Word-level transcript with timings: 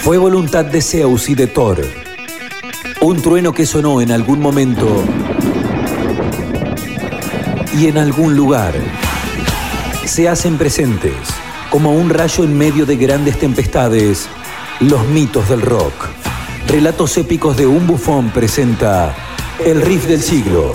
Fue 0.00 0.18
voluntad 0.18 0.64
de 0.64 0.82
Zeus 0.82 1.28
y 1.28 1.34
de 1.34 1.46
Thor. 1.46 1.80
Un 3.00 3.22
trueno 3.22 3.52
que 3.52 3.66
sonó 3.66 4.00
en 4.00 4.10
algún 4.10 4.40
momento 4.40 5.04
y 7.76 7.86
en 7.88 7.98
algún 7.98 8.36
lugar. 8.36 8.74
Se 10.04 10.28
hacen 10.28 10.58
presentes, 10.58 11.14
como 11.70 11.94
un 11.94 12.10
rayo 12.10 12.44
en 12.44 12.56
medio 12.56 12.86
de 12.86 12.96
grandes 12.96 13.38
tempestades, 13.38 14.28
los 14.80 15.06
mitos 15.06 15.48
del 15.48 15.62
rock. 15.62 15.92
Relatos 16.68 17.16
épicos 17.16 17.56
de 17.56 17.66
un 17.66 17.86
bufón 17.86 18.30
presenta 18.30 19.14
El 19.64 19.80
riff 19.82 20.06
del 20.06 20.22
siglo. 20.22 20.72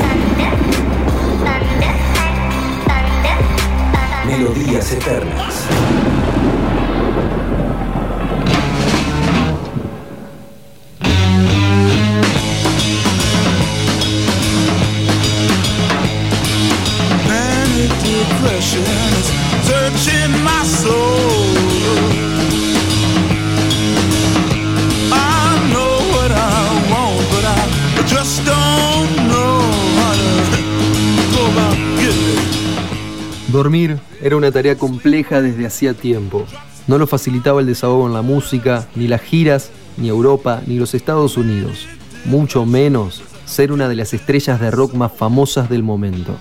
Melodías 4.26 4.92
eternas. 4.92 5.79
Dormir 33.48 33.98
era 34.22 34.36
una 34.36 34.52
tarea 34.52 34.78
compleja 34.78 35.42
desde 35.42 35.66
hacía 35.66 35.94
tiempo. 35.94 36.46
No 36.88 36.98
lo 36.98 37.08
facilitaba 37.08 37.62
el 37.62 37.68
desahogo 37.68 38.08
en 38.08 38.14
la 38.14 38.22
música, 38.22 38.88
ni 38.94 39.08
las 39.08 39.22
giras, 39.22 39.72
ni 39.96 40.10
Europa, 40.10 40.62
ni 40.68 40.78
los 40.78 40.94
Estados 40.94 41.38
Unidos. 41.38 41.88
Mucho 42.26 42.66
menos 42.66 43.24
ser 43.46 43.72
una 43.72 43.88
de 43.88 43.96
las 43.96 44.14
estrellas 44.14 44.60
de 44.60 44.70
rock 44.70 44.96
más 44.96 45.14
famosas 45.14 45.70
del 45.70 45.84
momento. 45.84 46.38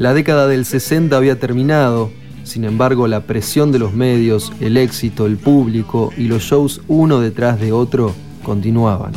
La 0.00 0.14
década 0.14 0.46
del 0.48 0.64
60 0.64 1.14
había 1.14 1.38
terminado, 1.38 2.10
sin 2.42 2.64
embargo 2.64 3.06
la 3.06 3.26
presión 3.26 3.70
de 3.70 3.78
los 3.78 3.92
medios, 3.92 4.50
el 4.58 4.78
éxito, 4.78 5.26
el 5.26 5.36
público 5.36 6.10
y 6.16 6.22
los 6.22 6.42
shows 6.42 6.80
uno 6.88 7.20
detrás 7.20 7.60
de 7.60 7.72
otro 7.72 8.14
continuaban. 8.42 9.12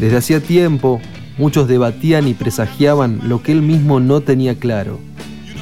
Desde 0.00 0.16
hacía 0.16 0.40
tiempo, 0.40 1.00
muchos 1.38 1.68
debatían 1.68 2.26
y 2.26 2.34
presagiaban 2.34 3.20
lo 3.28 3.40
que 3.40 3.52
él 3.52 3.62
mismo 3.62 4.00
no 4.00 4.20
tenía 4.20 4.58
claro, 4.58 4.98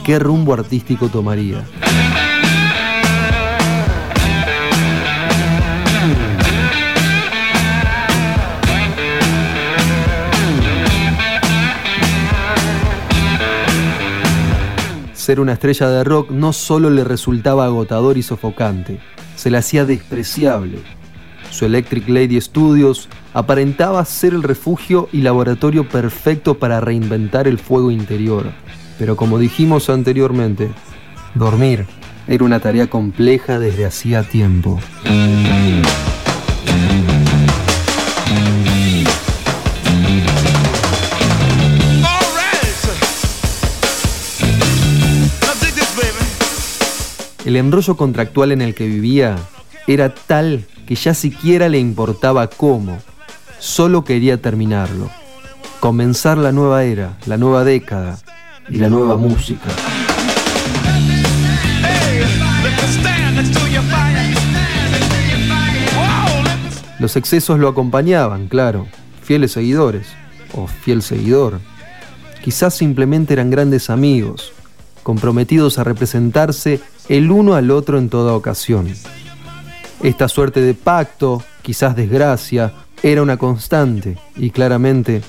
qué 0.03 0.19
rumbo 0.19 0.55
artístico 0.55 1.09
tomaría. 1.09 1.63
Ser 15.25 15.41
una 15.41 15.55
estrella 15.55 15.89
de 15.89 16.05
rock 16.05 16.31
no 16.31 16.53
solo 16.53 16.91
le 16.91 17.03
resultaba 17.03 17.65
agotador 17.65 18.19
y 18.19 18.23
sofocante, 18.23 19.01
se 19.37 19.51
le 19.51 19.57
hacía 19.57 19.87
despreciable. 19.87 20.81
Su 21.49 21.65
Electric 21.65 22.07
Lady 22.11 22.39
Studios 22.39 23.09
aparentaba 23.33 24.05
ser 24.05 24.35
el 24.35 24.43
refugio 24.43 25.09
y 25.13 25.23
laboratorio 25.23 25.89
perfecto 25.89 26.59
para 26.59 26.79
reinventar 26.81 27.49
el 27.49 27.59
fuego 27.59 27.91
interior. 27.91 28.53
Pero 28.99 29.17
como 29.17 29.39
dijimos 29.39 29.89
anteriormente, 29.89 30.71
dormir 31.35 31.87
era 32.29 32.45
una 32.45 32.61
tarea 32.61 32.89
compleja 32.89 33.59
desde 33.59 33.87
hacía 33.87 34.25
tiempo. 34.25 34.79
El 47.45 47.57
enrollo 47.57 47.95
contractual 47.97 48.53
en 48.53 48.63
el 48.63 48.75
que 48.75 48.87
vivía 48.87 49.37
era 49.87 50.15
tal 50.15 50.65
que 50.87 50.95
ya 50.95 51.13
siquiera 51.13 51.69
le 51.69 51.79
importaba 51.79 52.47
cómo, 52.49 52.99
solo 53.59 54.03
quería 54.03 54.41
terminarlo, 54.41 55.11
comenzar 55.79 56.39
la 56.39 56.53
nueva 56.53 56.85
era, 56.85 57.19
la 57.27 57.37
nueva 57.37 57.65
década 57.65 58.19
y 58.71 58.79
la 58.79 58.89
nueva 58.89 59.19
música. 59.19 59.69
Los 66.99 67.17
excesos 67.17 67.59
lo 67.59 67.69
acompañaban, 67.69 68.49
claro, 68.49 68.87
fieles 69.23 69.53
seguidores, 69.53 70.07
o 70.55 70.67
fiel 70.67 71.03
seguidor. 71.03 71.61
Quizás 72.43 72.73
simplemente 72.75 73.35
eran 73.35 73.51
grandes 73.51 73.91
amigos, 73.91 74.53
comprometidos 75.03 75.79
a 75.79 75.85
representarse 75.85 76.81
el 77.09 77.31
uno 77.31 77.55
al 77.55 77.71
otro 77.71 77.99
en 77.99 78.09
toda 78.09 78.35
ocasión. 78.35 78.89
Esta 80.03 80.29
suerte 80.29 80.61
de 80.61 80.75
pacto, 80.75 81.43
quizás 81.63 81.97
desgracia, 81.97 82.73
era 83.03 83.23
una 83.23 83.37
constante 83.37 84.17
y 84.37 84.51
claramente 84.51 85.23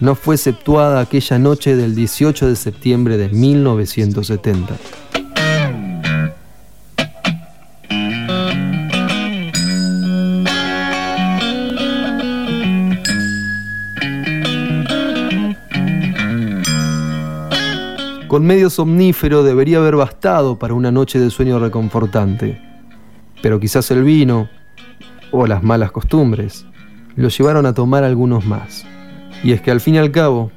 no 0.00 0.14
fue 0.14 0.36
exceptuada 0.36 1.00
aquella 1.00 1.38
noche 1.38 1.74
del 1.74 1.94
18 1.94 2.48
de 2.48 2.56
septiembre 2.56 3.16
de 3.16 3.28
1970. 3.28 4.76
Con 18.28 18.44
medio 18.44 18.68
somnífero 18.68 19.42
debería 19.42 19.78
haber 19.78 19.96
bastado 19.96 20.58
para 20.58 20.74
una 20.74 20.92
noche 20.92 21.18
de 21.18 21.30
sueño 21.30 21.58
reconfortante. 21.58 22.60
Pero 23.40 23.58
quizás 23.58 23.90
el 23.90 24.04
vino, 24.04 24.50
o 25.30 25.46
las 25.46 25.62
malas 25.62 25.92
costumbres, 25.92 26.66
lo 27.16 27.28
llevaron 27.28 27.64
a 27.64 27.72
tomar 27.72 28.04
algunos 28.04 28.44
más. 28.44 28.84
Y 29.42 29.52
es 29.52 29.62
que 29.62 29.70
al 29.70 29.80
fin 29.80 29.94
y 29.94 29.98
al 29.98 30.10
cabo, 30.10 30.52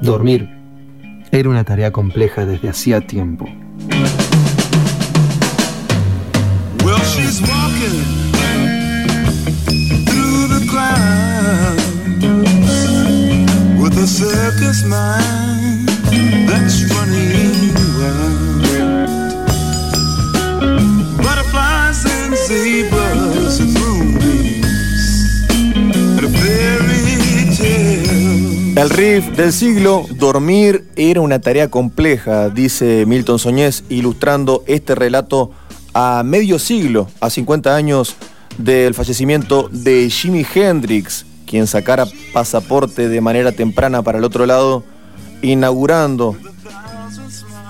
dormir 0.00 0.48
era 1.30 1.50
una 1.50 1.62
tarea 1.62 1.92
compleja 1.92 2.46
desde 2.46 2.70
hacía 2.70 3.02
tiempo. 3.06 3.46
Butterflies 21.18 22.06
and 22.06 22.34
zebras 22.34 23.60
and 23.60 23.76
and 23.76 23.94
a. 28.74 28.80
El 28.80 28.88
riff 28.88 29.36
del 29.36 29.52
siglo, 29.52 30.06
dormir 30.14 30.86
era 30.96 31.20
una 31.20 31.38
tarea 31.38 31.68
compleja, 31.68 32.48
dice 32.48 33.04
Milton 33.06 33.38
Soñés, 33.38 33.84
ilustrando 33.90 34.64
este 34.66 34.94
relato 34.94 35.50
a 35.92 36.22
medio 36.24 36.58
siglo, 36.58 37.06
a 37.20 37.28
50 37.28 37.76
años 37.76 38.16
del 38.56 38.94
fallecimiento 38.94 39.68
de 39.70 40.08
Jimi 40.08 40.46
Hendrix, 40.54 41.26
quien 41.50 41.66
sacara 41.66 42.06
pasaporte 42.32 43.08
de 43.08 43.20
manera 43.20 43.50
temprana 43.50 44.02
para 44.02 44.18
el 44.18 44.24
otro 44.24 44.46
lado, 44.46 44.84
inaugurando 45.42 46.36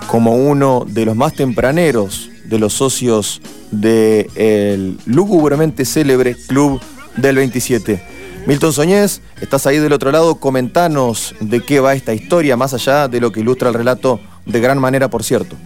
como 0.07 0.37
uno 0.37 0.85
de 0.87 1.07
los 1.07 1.17
más 1.17 1.33
tempraneros 1.33 2.29
de 2.45 2.59
los 2.59 2.75
socios 2.75 3.41
del 3.71 4.99
lúgubremente 5.07 5.87
célebre 5.87 6.37
Club 6.47 6.79
del 7.17 7.37
27. 7.37 8.03
Milton 8.47 8.75
Soñés, 8.75 9.23
estás 9.41 9.67
ahí 9.67 9.79
del 9.79 9.95
otro 9.95 10.13
lado, 10.13 10.35
comentanos 10.35 11.35
de 11.41 11.63
qué 11.63 11.81
va 11.81 11.95
esta 11.95 12.13
historia, 12.13 12.59
más 12.59 12.75
allá 12.75 13.09
de 13.09 13.19
lo 13.19 13.33
que 13.33 13.41
ilustra 13.41 13.69
el 13.69 13.75
relato 13.75 14.21
de 14.45 14.61
gran 14.61 14.79
manera, 14.79 15.09
por 15.09 15.25
cierto. 15.25 15.57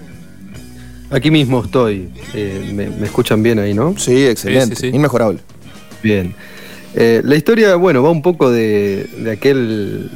Aquí 1.10 1.32
mismo 1.32 1.64
estoy. 1.64 2.10
Eh, 2.32 2.70
me, 2.72 2.90
me 2.90 3.06
escuchan 3.06 3.42
bien 3.42 3.58
ahí, 3.58 3.74
no? 3.74 3.96
Sí, 3.98 4.24
excelente, 4.24 4.76
Sí, 4.76 4.82
sí, 4.82 4.90
sí. 4.90 4.96
inmejorable. 4.96 5.40
Bien. 6.02 6.34
Eh, 6.94 7.22
la 7.24 7.34
historia, 7.36 7.74
bueno, 7.76 8.02
va 8.02 8.10
un 8.10 8.22
poco 8.22 8.50
de, 8.50 9.08
de 9.18 9.30
aquel. 9.32 10.10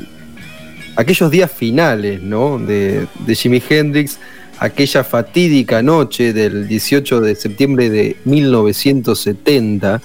aquellos 0.97 1.31
días 1.31 1.51
finales, 1.51 2.23
¿no? 2.23 2.59
De, 2.59 3.07
de 3.27 3.35
Jimi 3.35 3.63
Hendrix, 3.69 4.19
aquella 4.59 5.05
fatídica 5.05 5.83
noche 5.83 6.33
del 6.33 6.69
18 6.69 7.21
de 7.21 7.35
septiembre 7.35 7.91
de 7.91 8.17
1970, 8.25 10.01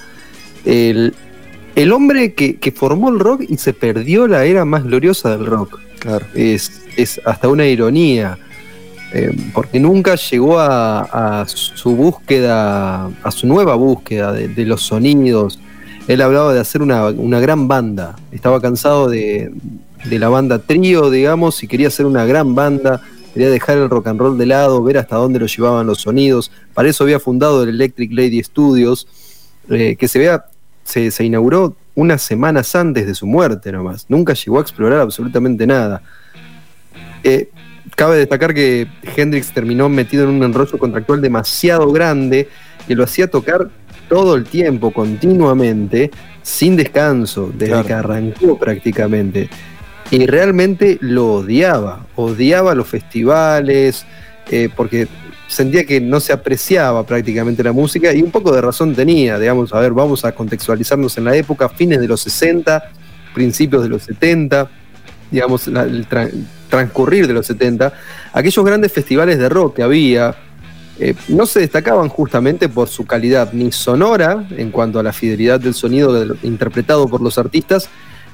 el, 0.64 1.14
el 1.74 1.92
hombre 1.92 2.34
que, 2.34 2.56
que 2.56 2.72
formó 2.72 3.08
el 3.10 3.18
rock 3.18 3.42
y 3.48 3.56
se 3.56 3.72
perdió 3.72 4.26
la 4.26 4.44
era 4.44 4.64
más 4.64 4.84
gloriosa 4.84 5.36
del 5.36 5.46
rock. 5.46 5.80
Claro. 5.98 6.26
Es, 6.34 6.82
es 6.96 7.20
hasta 7.24 7.48
una 7.48 7.66
ironía, 7.66 8.38
eh, 9.12 9.30
porque 9.52 9.80
nunca 9.80 10.16
llegó 10.16 10.58
a, 10.58 11.40
a 11.40 11.48
su 11.48 11.96
búsqueda, 11.96 13.06
a 13.22 13.30
su 13.30 13.46
nueva 13.46 13.74
búsqueda 13.74 14.32
de, 14.32 14.48
de 14.48 14.64
los 14.64 14.82
sonidos. 14.82 15.58
Él 16.06 16.20
hablaba 16.20 16.52
de 16.52 16.60
hacer 16.60 16.82
una, 16.82 17.06
una 17.06 17.40
gran 17.40 17.66
banda, 17.66 18.16
estaba 18.30 18.60
cansado 18.60 19.08
de, 19.08 19.52
de 20.04 20.18
la 20.18 20.28
banda 20.28 20.58
trío, 20.58 21.10
digamos, 21.10 21.62
y 21.62 21.68
quería 21.68 21.88
hacer 21.88 22.06
una 22.06 22.26
gran 22.26 22.54
banda, 22.54 23.00
quería 23.32 23.50
dejar 23.50 23.78
el 23.78 23.88
rock 23.88 24.08
and 24.08 24.20
roll 24.20 24.36
de 24.36 24.46
lado, 24.46 24.82
ver 24.82 24.98
hasta 24.98 25.16
dónde 25.16 25.38
lo 25.38 25.46
llevaban 25.46 25.86
los 25.86 26.02
sonidos. 26.02 26.50
Para 26.74 26.88
eso 26.88 27.04
había 27.04 27.18
fundado 27.18 27.62
el 27.62 27.70
Electric 27.70 28.12
Lady 28.12 28.42
Studios, 28.42 29.08
eh, 29.70 29.96
que 29.98 30.08
se, 30.08 30.18
vea, 30.18 30.44
se, 30.84 31.10
se 31.10 31.24
inauguró 31.24 31.74
unas 31.94 32.22
semanas 32.22 32.74
antes 32.74 33.06
de 33.06 33.14
su 33.14 33.26
muerte 33.26 33.72
nomás. 33.72 34.06
Nunca 34.08 34.34
llegó 34.34 34.58
a 34.58 34.62
explorar 34.62 35.00
absolutamente 35.00 35.66
nada. 35.66 36.02
Eh, 37.22 37.48
cabe 37.96 38.18
destacar 38.18 38.52
que 38.52 38.86
Hendrix 39.16 39.52
terminó 39.52 39.88
metido 39.88 40.24
en 40.24 40.30
un 40.30 40.42
enrollo 40.42 40.78
contractual 40.78 41.22
demasiado 41.22 41.90
grande 41.92 42.48
que 42.86 42.94
lo 42.94 43.04
hacía 43.04 43.30
tocar 43.30 43.70
todo 44.08 44.34
el 44.34 44.44
tiempo, 44.44 44.90
continuamente, 44.92 46.10
sin 46.42 46.76
descanso, 46.76 47.50
desde 47.52 47.72
Claro. 47.72 47.86
que 47.86 47.92
arrancó 47.92 48.58
prácticamente. 48.58 49.48
Y 50.10 50.26
realmente 50.26 50.98
lo 51.00 51.34
odiaba, 51.34 52.06
odiaba 52.16 52.74
los 52.74 52.86
festivales, 52.86 54.04
eh, 54.50 54.68
porque 54.74 55.08
sentía 55.48 55.84
que 55.84 56.00
no 56.00 56.20
se 56.20 56.32
apreciaba 56.32 57.04
prácticamente 57.06 57.62
la 57.62 57.72
música 57.72 58.12
y 58.12 58.22
un 58.22 58.30
poco 58.30 58.52
de 58.52 58.60
razón 58.60 58.94
tenía, 58.94 59.38
digamos, 59.38 59.72
a 59.72 59.80
ver, 59.80 59.92
vamos 59.92 60.24
a 60.24 60.32
contextualizarnos 60.32 61.16
en 61.18 61.24
la 61.24 61.36
época, 61.36 61.68
fines 61.68 62.00
de 62.00 62.08
los 62.08 62.20
60, 62.20 62.82
principios 63.34 63.82
de 63.82 63.88
los 63.88 64.02
70, 64.02 64.68
digamos, 65.30 65.66
el 65.68 66.08
tra- 66.08 66.30
transcurrir 66.68 67.26
de 67.26 67.32
los 67.32 67.46
70, 67.46 67.92
aquellos 68.32 68.64
grandes 68.64 68.92
festivales 68.92 69.38
de 69.38 69.48
rock 69.48 69.76
que 69.76 69.82
había, 69.82 70.34
eh, 70.98 71.14
no 71.28 71.46
se 71.46 71.60
destacaban 71.60 72.08
justamente 72.08 72.68
por 72.68 72.88
su 72.88 73.04
calidad 73.06 73.52
ni 73.52 73.72
sonora 73.72 74.46
en 74.56 74.70
cuanto 74.70 74.98
a 74.98 75.02
la 75.02 75.12
fidelidad 75.12 75.58
del 75.60 75.74
sonido 75.74 76.12
del- 76.12 76.36
interpretado 76.42 77.08
por 77.08 77.20
los 77.20 77.36
artistas, 77.38 77.88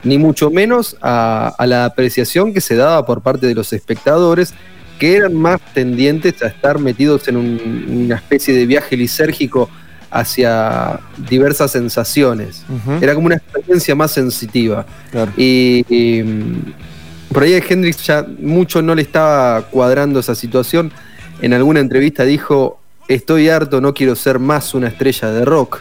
ni 0.04 0.18
mucho 0.18 0.50
menos 0.50 0.96
a, 1.02 1.54
a 1.58 1.66
la 1.66 1.84
apreciación 1.84 2.52
que 2.54 2.60
se 2.60 2.74
daba 2.76 3.04
por 3.06 3.20
parte 3.22 3.46
de 3.46 3.54
los 3.54 3.72
espectadores, 3.72 4.54
que 4.98 5.16
eran 5.16 5.34
más 5.34 5.60
tendientes 5.72 6.42
a 6.42 6.48
estar 6.48 6.78
metidos 6.78 7.26
en 7.28 7.36
un- 7.36 7.86
una 8.04 8.16
especie 8.16 8.54
de 8.54 8.66
viaje 8.66 8.96
lisérgico 8.96 9.68
hacia 10.10 11.00
diversas 11.28 11.70
sensaciones. 11.70 12.64
Era 13.00 13.14
como 13.14 13.26
una 13.26 13.36
experiencia 13.36 13.94
más 13.94 14.10
sensitiva. 14.10 14.84
Claro. 15.10 15.32
Y, 15.36 15.84
y, 15.88 16.22
mm, 16.22 16.72
por 17.32 17.44
ahí 17.44 17.54
a 17.54 17.58
Hendrix 17.66 18.04
ya 18.04 18.26
mucho 18.40 18.82
no 18.82 18.94
le 18.94 19.02
estaba 19.02 19.62
cuadrando 19.70 20.18
esa 20.20 20.34
situación. 20.34 20.90
En 21.42 21.52
alguna 21.54 21.80
entrevista 21.80 22.24
dijo, 22.24 22.80
estoy 23.08 23.48
harto, 23.48 23.80
no 23.80 23.94
quiero 23.94 24.14
ser 24.16 24.38
más 24.38 24.74
una 24.74 24.88
estrella 24.88 25.30
de 25.30 25.44
rock. 25.44 25.80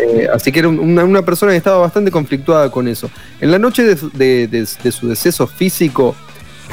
Eh, 0.00 0.28
así 0.32 0.52
que 0.52 0.60
era 0.60 0.68
un- 0.68 0.78
una, 0.78 1.04
una 1.04 1.22
persona 1.22 1.52
que 1.52 1.58
estaba 1.58 1.78
bastante 1.78 2.10
conflictuada 2.10 2.70
con 2.70 2.86
eso. 2.88 3.10
En 3.40 3.50
la 3.50 3.58
noche 3.58 3.82
de, 3.84 3.96
su- 3.96 4.10
de- 4.10 4.46
de- 4.46 4.66
de 4.82 4.92
su 4.92 5.08
deceso 5.08 5.46
físico, 5.46 6.14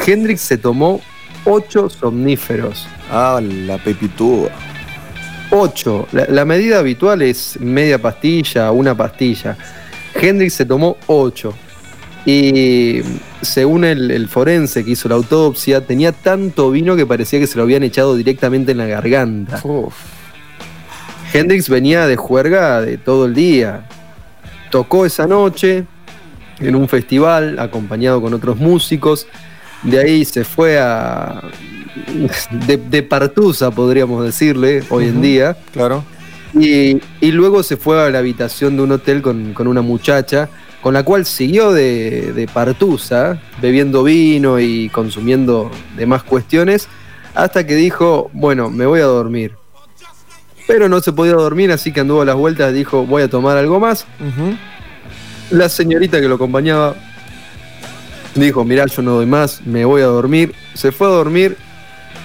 Hendrix 0.06 0.42
se 0.42 0.58
tomó 0.58 1.02
ocho 1.46 1.90
somníferos. 1.90 2.88
Ah, 3.12 3.42
la 3.42 3.78
pepitúa. 3.78 4.50
8. 5.52 6.08
La, 6.12 6.26
la 6.28 6.46
medida 6.46 6.80
habitual 6.80 7.22
es 7.22 7.58
media 7.60 8.02
pastilla, 8.02 8.72
una 8.72 8.96
pastilla. 8.96 9.58
Hendrix 10.20 10.54
se 10.54 10.66
tomó 10.66 10.98
8. 11.08 11.54
Y 12.26 13.02
según 13.42 13.86
el, 13.86 14.10
el 14.10 14.28
forense 14.28 14.84
que 14.84 14.92
hizo 14.92 15.08
la 15.08 15.16
autopsia, 15.16 15.86
tenía 15.86 16.12
tanto 16.12 16.72
vino 16.72 16.96
que 16.96 17.06
parecía 17.06 17.40
que 17.40 17.48
se 17.48 17.58
lo 17.58 17.64
habían 17.64 17.84
echado 17.84 18.16
directamente 18.16 18.72
en 18.72 18.80
la 18.80 18.88
garganta. 18.88 19.62
Uf. 19.64 19.94
Hendrix 21.34 21.70
venía 21.70 22.08
de 22.08 22.16
juerga 22.16 22.82
de 22.82 22.98
todo 22.98 23.26
el 23.26 23.34
día. 23.34 23.86
Tocó 24.72 25.06
esa 25.06 25.28
noche 25.28 25.86
en 26.60 26.76
un 26.76 26.88
festival 26.88 27.60
acompañado 27.60 28.22
con 28.22 28.34
otros 28.34 28.58
músicos. 28.58 29.28
De 29.84 30.00
ahí 30.00 30.26
se 30.26 30.44
fue 30.44 30.80
a. 30.80 31.42
de, 32.66 32.78
de 32.78 33.04
partusa, 33.04 33.70
podríamos 33.72 34.24
decirle, 34.24 34.84
hoy 34.90 35.06
en 35.06 35.22
día. 35.22 35.58
Claro. 35.74 36.04
Y, 36.54 37.02
y 37.20 37.32
luego 37.32 37.64
se 37.64 37.76
fue 37.76 38.02
a 38.02 38.10
la 38.10 38.20
habitación 38.20 38.78
de 38.78 38.84
un 38.84 38.94
hotel 38.94 39.22
con, 39.22 39.54
con 39.54 39.68
una 39.68 39.82
muchacha, 39.82 40.48
con 40.86 40.94
la 40.94 41.02
cual 41.02 41.26
siguió 41.26 41.74
de, 41.74 42.32
de 42.34 42.48
partusa, 42.48 43.42
bebiendo 43.60 44.04
vino 44.04 44.60
y 44.60 44.90
consumiendo 44.90 45.72
demás 45.98 46.22
cuestiones, 46.22 46.88
hasta 47.34 47.66
que 47.66 47.74
dijo, 47.74 48.30
bueno, 48.34 48.70
me 48.70 48.86
voy 48.86 49.00
a 49.00 49.06
dormir. 49.06 49.54
Pero 50.68 50.88
no 50.88 51.02
se 51.02 51.12
podía 51.12 51.34
dormir, 51.34 51.72
así 51.72 51.92
que 51.92 52.02
anduvo 52.02 52.22
a 52.22 52.26
las 52.26 52.36
vueltas, 52.36 52.72
dijo, 52.72 53.04
voy 53.04 53.24
a 53.24 53.28
tomar 53.28 53.58
algo 53.58 53.80
más. 53.80 54.06
La 55.50 55.70
señorita 55.70 56.22
que 56.22 56.28
lo 56.28 56.36
acompañaba 56.36 56.94
dijo, 58.36 58.64
mirá, 58.64 58.86
yo 58.86 59.02
no 59.02 59.14
doy 59.14 59.26
más, 59.26 59.66
me 59.66 59.86
voy 59.86 60.04
a 60.04 60.06
dormir. 60.06 60.54
Se 60.76 60.92
fue 60.92 61.08
a 61.08 61.10
dormir 61.10 61.58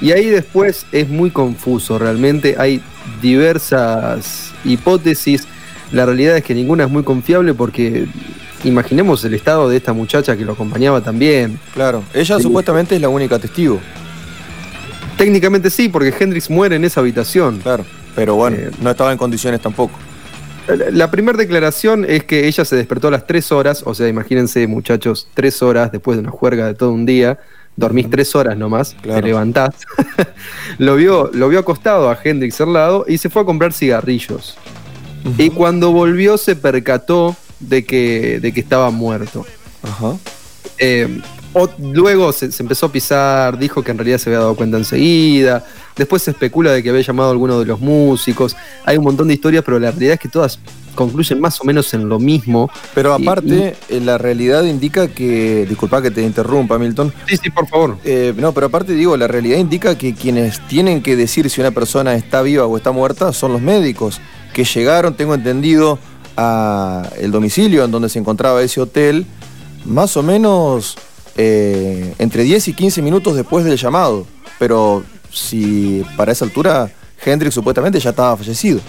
y 0.02 0.12
ahí 0.12 0.26
después 0.26 0.84
es 0.92 1.08
muy 1.08 1.30
confuso, 1.30 1.98
realmente 1.98 2.56
hay 2.58 2.82
diversas 3.22 4.52
hipótesis. 4.66 5.46
La 5.92 6.04
realidad 6.04 6.36
es 6.36 6.44
que 6.44 6.54
ninguna 6.54 6.84
es 6.84 6.90
muy 6.90 7.04
confiable 7.04 7.54
porque 7.54 8.06
imaginemos 8.64 9.24
el 9.24 9.34
estado 9.34 9.68
de 9.68 9.76
esta 9.76 9.92
muchacha 9.92 10.36
que 10.36 10.44
lo 10.44 10.52
acompañaba 10.52 11.00
también. 11.00 11.58
Claro. 11.74 12.02
Ella 12.14 12.36
Sí. 12.36 12.42
supuestamente 12.42 12.94
es 12.96 13.00
la 13.00 13.08
única 13.08 13.38
testigo. 13.38 13.80
Técnicamente 15.16 15.70
sí, 15.70 15.88
porque 15.88 16.14
Hendrix 16.18 16.48
muere 16.50 16.76
en 16.76 16.84
esa 16.84 17.00
habitación. 17.00 17.58
Claro. 17.58 17.84
Pero 18.14 18.34
bueno, 18.36 18.56
Eh. 18.58 18.70
no 18.80 18.90
estaba 18.90 19.12
en 19.12 19.18
condiciones 19.18 19.60
tampoco. 19.60 19.98
La- 20.66 20.90
La 20.90 21.10
primera 21.10 21.36
declaración 21.36 22.04
es 22.08 22.24
que 22.24 22.46
ella 22.46 22.64
se 22.64 22.76
despertó 22.76 23.08
a 23.08 23.10
las 23.10 23.26
3 23.26 23.50
horas, 23.52 23.82
o 23.84 23.94
sea, 23.94 24.08
imagínense 24.08 24.66
muchachos, 24.66 25.28
3 25.34 25.62
horas 25.62 25.90
después 25.92 26.16
de 26.16 26.22
una 26.22 26.30
juerga 26.30 26.66
de 26.66 26.74
todo 26.74 26.92
un 26.92 27.06
día, 27.06 27.38
dormís 27.76 28.08
3 28.10 28.34
horas 28.36 28.56
nomás, 28.56 28.94
Claro. 29.02 29.20
te 29.20 29.26
levantás, 29.28 29.74
lo, 30.78 30.96
vio, 30.96 31.30
lo 31.32 31.48
vio 31.48 31.58
acostado 31.58 32.08
a 32.10 32.18
Hendrix 32.22 32.60
al 32.60 32.72
lado 32.72 33.04
y 33.08 33.18
se 33.18 33.30
fue 33.30 33.42
a 33.42 33.44
comprar 33.44 33.72
cigarrillos. 33.72 34.56
Y 35.38 35.50
cuando 35.50 35.92
volvió 35.92 36.38
se 36.38 36.56
percató 36.56 37.36
de 37.60 37.84
que, 37.84 38.40
de 38.40 38.52
que 38.52 38.60
estaba 38.60 38.90
muerto. 38.90 39.46
Ajá. 39.82 40.16
Eh, 40.78 41.20
o- 41.52 41.68
luego 41.78 42.32
se, 42.32 42.50
se 42.52 42.62
empezó 42.62 42.86
a 42.86 42.92
pisar, 42.92 43.58
dijo 43.58 43.82
que 43.82 43.90
en 43.90 43.98
realidad 43.98 44.18
se 44.18 44.30
había 44.30 44.40
dado 44.40 44.54
cuenta 44.56 44.76
enseguida. 44.78 45.64
Después 45.96 46.22
se 46.22 46.30
especula 46.30 46.72
de 46.72 46.82
que 46.82 46.90
había 46.90 47.02
llamado 47.02 47.28
a 47.28 47.32
alguno 47.32 47.58
de 47.58 47.66
los 47.66 47.80
músicos. 47.80 48.56
Hay 48.84 48.96
un 48.96 49.04
montón 49.04 49.28
de 49.28 49.34
historias, 49.34 49.62
pero 49.64 49.78
la 49.78 49.90
realidad 49.90 50.14
es 50.14 50.20
que 50.20 50.28
todas 50.28 50.58
concluyen 50.94 51.40
más 51.40 51.60
o 51.60 51.64
menos 51.64 51.92
en 51.94 52.08
lo 52.08 52.18
mismo. 52.18 52.70
Pero 52.94 53.16
Y- 53.18 53.22
aparte, 53.22 53.74
eh, 53.88 54.00
la 54.00 54.16
realidad 54.16 54.64
indica 54.64 55.08
que. 55.08 55.66
Disculpa 55.68 56.00
que 56.00 56.10
te 56.10 56.22
interrumpa, 56.22 56.78
Milton. 56.78 57.12
Sí, 57.28 57.36
sí, 57.36 57.50
por 57.50 57.66
favor. 57.68 57.98
Eh, 58.04 58.32
no, 58.36 58.52
pero 58.52 58.66
aparte 58.66 58.92
digo, 58.94 59.16
la 59.16 59.26
realidad 59.28 59.58
indica 59.58 59.98
que 59.98 60.14
quienes 60.14 60.66
tienen 60.68 61.02
que 61.02 61.16
decir 61.16 61.50
si 61.50 61.60
una 61.60 61.70
persona 61.72 62.14
está 62.14 62.40
viva 62.42 62.64
o 62.66 62.76
está 62.76 62.92
muerta 62.92 63.32
son 63.32 63.52
los 63.52 63.60
médicos, 63.60 64.20
que 64.54 64.64
llegaron, 64.64 65.14
tengo 65.14 65.34
entendido, 65.34 65.98
a 66.42 67.08
el 67.20 67.30
domicilio 67.30 67.84
en 67.84 67.90
donde 67.90 68.08
se 68.08 68.18
encontraba 68.18 68.62
ese 68.62 68.80
hotel, 68.80 69.26
más 69.84 70.16
o 70.16 70.22
menos 70.22 70.96
eh, 71.36 72.14
entre 72.18 72.42
10 72.44 72.68
y 72.68 72.72
15 72.72 73.02
minutos 73.02 73.36
después 73.36 73.64
del 73.64 73.76
llamado. 73.76 74.26
Pero 74.58 75.04
si 75.30 76.02
para 76.16 76.32
esa 76.32 76.44
altura 76.46 76.90
Hendrix 77.24 77.54
supuestamente 77.54 78.00
ya 78.00 78.10
estaba 78.10 78.36
fallecido. 78.36 78.80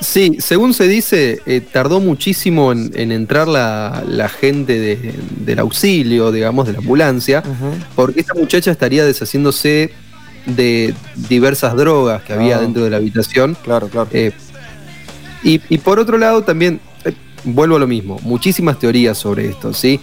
Sí, 0.00 0.38
según 0.40 0.74
se 0.74 0.88
dice, 0.88 1.40
eh, 1.46 1.60
tardó 1.60 2.00
muchísimo 2.00 2.72
en, 2.72 2.90
en 2.94 3.12
entrar 3.12 3.46
la, 3.46 4.02
la 4.06 4.28
gente 4.28 4.78
de- 4.80 5.14
del 5.44 5.58
auxilio, 5.60 6.32
digamos, 6.32 6.66
de 6.66 6.72
la 6.72 6.78
ambulancia, 6.78 7.42
porque 7.94 8.20
esta 8.20 8.34
muchacha 8.34 8.70
estaría 8.72 9.04
deshaciéndose 9.04 9.92
de 10.46 10.94
diversas 11.28 11.76
drogas 11.76 12.22
que 12.22 12.32
había 12.32 12.56
Ah. 12.56 12.60
dentro 12.60 12.82
de 12.82 12.90
la 12.90 12.96
habitación. 12.96 13.56
Claro, 13.62 13.88
claro. 13.88 14.08
Eh, 14.12 14.32
y, 15.42 15.60
y 15.68 15.78
por 15.78 15.98
otro 15.98 16.18
lado 16.18 16.42
también, 16.42 16.80
eh, 17.04 17.12
vuelvo 17.44 17.76
a 17.76 17.78
lo 17.78 17.86
mismo, 17.86 18.18
muchísimas 18.22 18.78
teorías 18.78 19.18
sobre 19.18 19.48
esto, 19.48 19.72
¿sí? 19.72 20.00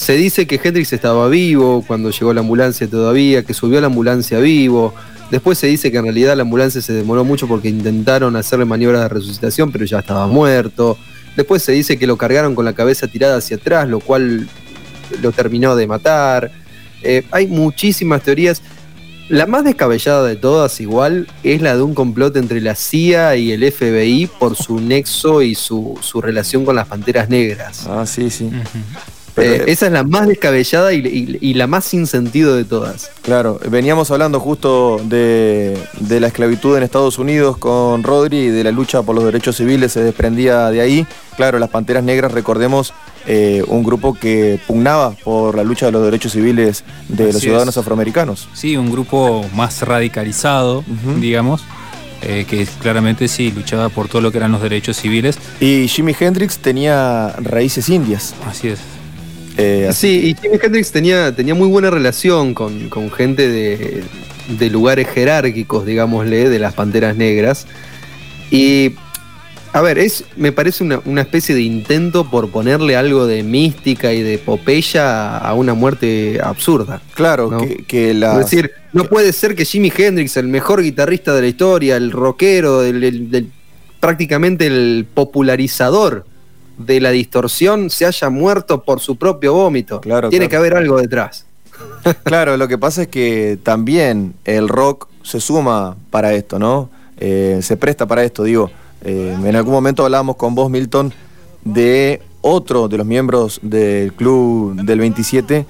Se 0.00 0.14
dice 0.14 0.46
que 0.46 0.58
Hendrix 0.62 0.94
estaba 0.94 1.28
vivo 1.28 1.84
cuando 1.86 2.10
llegó 2.10 2.32
la 2.32 2.40
ambulancia 2.40 2.88
todavía, 2.88 3.42
que 3.42 3.52
subió 3.52 3.76
a 3.76 3.80
la 3.82 3.88
ambulancia 3.88 4.38
vivo. 4.38 4.94
Después 5.30 5.58
se 5.58 5.66
dice 5.66 5.92
que 5.92 5.98
en 5.98 6.04
realidad 6.04 6.34
la 6.36 6.42
ambulancia 6.42 6.80
se 6.80 6.94
demoró 6.94 7.22
mucho 7.22 7.46
porque 7.46 7.68
intentaron 7.68 8.34
hacerle 8.34 8.64
maniobras 8.64 9.02
de 9.02 9.08
resucitación, 9.10 9.70
pero 9.70 9.84
ya 9.84 9.98
estaba 9.98 10.26
muerto. 10.26 10.96
Después 11.36 11.62
se 11.62 11.72
dice 11.72 11.98
que 11.98 12.06
lo 12.06 12.16
cargaron 12.16 12.54
con 12.54 12.64
la 12.64 12.72
cabeza 12.72 13.08
tirada 13.08 13.36
hacia 13.36 13.58
atrás, 13.58 13.90
lo 13.90 14.00
cual 14.00 14.48
lo 15.20 15.32
terminó 15.32 15.76
de 15.76 15.86
matar. 15.86 16.50
Eh, 17.02 17.24
hay 17.30 17.46
muchísimas 17.46 18.22
teorías. 18.22 18.62
La 19.30 19.46
más 19.46 19.64
descabellada 19.64 20.24
de 20.26 20.36
todas, 20.36 20.80
igual, 20.80 21.28
es 21.44 21.62
la 21.62 21.76
de 21.76 21.82
un 21.82 21.94
complot 21.94 22.36
entre 22.36 22.60
la 22.60 22.74
CIA 22.74 23.36
y 23.36 23.52
el 23.52 23.62
FBI 23.72 24.28
por 24.38 24.56
su 24.56 24.80
nexo 24.80 25.40
y 25.42 25.54
su, 25.54 25.96
su 26.02 26.20
relación 26.20 26.64
con 26.64 26.74
las 26.76 26.88
panteras 26.88 27.28
negras. 27.28 27.86
Ah, 27.88 28.04
sí, 28.06 28.28
sí. 28.28 28.50
Pero, 29.36 29.52
Eh, 29.64 29.64
esa 29.68 29.86
es 29.86 29.92
la 29.92 30.02
más 30.02 30.26
descabellada 30.26 30.92
y, 30.92 30.98
y- 30.98 31.38
y 31.40 31.54
la 31.54 31.68
más 31.68 31.84
sin 31.84 32.08
sentido 32.08 32.56
de 32.56 32.64
todas. 32.64 33.10
Claro, 33.22 33.60
veníamos 33.70 34.10
hablando 34.10 34.40
justo 34.40 35.00
de, 35.04 35.78
de 36.00 36.18
la 36.18 36.26
esclavitud 36.26 36.76
en 36.76 36.82
Estados 36.82 37.16
Unidos 37.16 37.56
con 37.56 38.02
Rodri 38.02 38.38
y 38.38 38.48
de 38.48 38.64
la 38.64 38.72
lucha 38.72 39.02
por 39.02 39.14
los 39.14 39.24
derechos 39.24 39.56
civiles 39.56 39.92
se 39.92 40.02
desprendía 40.02 40.68
de 40.70 40.80
ahí. 40.80 41.06
Claro, 41.36 41.60
las 41.60 41.70
Panteras 41.70 42.02
Negras, 42.02 42.32
recordemos, 42.32 42.92
eh, 43.26 43.62
un 43.68 43.82
grupo 43.82 44.14
que 44.14 44.58
pugnaba 44.66 45.10
por 45.12 45.56
la 45.56 45.62
lucha 45.64 45.86
de 45.86 45.92
los 45.92 46.02
derechos 46.04 46.32
civiles 46.32 46.84
de 47.08 47.32
los 47.32 47.40
ciudadanos 47.42 47.74
es. 47.74 47.78
afroamericanos. 47.78 48.48
Sí, 48.54 48.76
un 48.76 48.90
grupo 48.90 49.44
más 49.54 49.82
radicalizado, 49.82 50.84
digamos, 51.20 51.62
eh, 52.22 52.44
que 52.48 52.66
claramente 52.80 53.28
sí 53.28 53.50
luchaba 53.50 53.88
por 53.88 54.08
todo 54.08 54.20
lo 54.22 54.30
que 54.32 54.38
eran 54.38 54.52
los 54.52 54.62
derechos 54.62 54.96
civiles. 54.96 55.38
Y 55.60 55.86
Jimi 55.88 56.14
Hendrix 56.18 56.58
tenía 56.58 57.34
raíces 57.38 57.88
indias. 57.88 58.34
Así 58.46 58.68
es. 58.68 58.78
Eh, 59.56 59.86
así- 59.90 60.20
Sí, 60.20 60.28
y 60.30 60.34
Jimi 60.42 60.58
Hendrix 60.62 60.90
tenía, 60.92 61.34
tenía 61.34 61.54
muy 61.54 61.68
buena 61.68 61.90
relación 61.90 62.54
con, 62.54 62.88
con 62.88 63.10
gente 63.10 63.48
de, 63.48 64.02
de 64.48 64.70
lugares 64.70 65.08
jerárquicos, 65.08 65.84
digámosle, 65.84 66.48
de 66.48 66.58
las 66.58 66.72
panteras 66.74 67.16
negras. 67.16 67.66
Y, 68.50 68.94
a 69.72 69.80
ver, 69.82 69.98
es, 69.98 70.24
me 70.36 70.52
parece 70.52 70.82
una, 70.82 71.00
una 71.04 71.20
especie 71.20 71.54
de 71.54 71.62
intento 71.62 72.28
por 72.28 72.50
ponerle 72.50 72.96
algo 72.96 73.26
de 73.26 73.42
mística 73.42 74.12
y 74.12 74.22
de 74.22 74.34
epopeya 74.34 75.38
a 75.38 75.54
una 75.54 75.74
muerte 75.74 76.40
absurda. 76.42 77.00
claro, 77.14 77.50
No. 77.50 77.58
que, 77.60 77.84
que 77.84 78.14
la... 78.14 78.32
Es 78.32 78.50
decir, 78.50 78.72
no 78.92 79.04
puede 79.04 79.32
ser 79.32 79.54
que 79.54 79.64
Jimi 79.64 79.92
Hendrix, 79.96 80.36
el 80.36 80.48
mejor 80.48 80.82
guitarrista 80.82 81.34
de 81.34 81.42
la 81.42 81.46
historia, 81.46 81.96
el 81.96 82.10
rockero, 82.10 82.82
el, 82.82 83.04
el- 83.04 83.34
el- 83.34 83.52
prácticamente 84.00 84.66
el 84.66 85.06
popularizador 85.12 86.24
de 86.78 87.00
la 87.00 87.10
distorsión, 87.10 87.90
se 87.90 88.06
haya 88.06 88.30
muerto 88.30 88.82
por 88.82 89.00
su 89.00 89.16
propio 89.16 89.52
vómito. 89.52 90.00
Claro, 90.00 90.30
Tiene 90.30 90.48
claro. 90.48 90.50
que 90.64 90.68
haber 90.68 90.82
algo 90.82 91.00
detrás. 91.00 91.46
Claro, 92.24 92.56
lo 92.56 92.66
que 92.68 92.76
pasa 92.78 93.02
es 93.02 93.08
que 93.08 93.58
también 93.62 94.34
el 94.44 94.68
rock 94.68 95.08
se 95.22 95.40
suma 95.40 95.96
para 96.10 96.32
esto, 96.34 96.58
¿no? 96.58 96.90
Eh, 97.18 97.60
se 97.62 97.76
presta 97.76 98.06
para 98.06 98.24
esto, 98.24 98.42
digo. 98.44 98.70
Eh, 99.02 99.36
en 99.42 99.56
algún 99.56 99.72
momento 99.72 100.04
hablábamos 100.04 100.36
con 100.36 100.54
vos, 100.54 100.70
Milton, 100.70 101.12
de 101.64 102.22
otro 102.42 102.88
de 102.88 102.98
los 102.98 103.06
miembros 103.06 103.60
del 103.62 104.12
club 104.12 104.74
del 104.82 104.98
27, 104.98 105.66